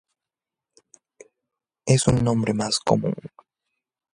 [1.85, 3.13] Es un nombre más común".